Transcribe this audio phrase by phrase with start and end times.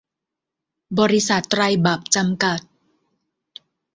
[0.99, 2.59] บริษัท ไตรบรรพ จำกัด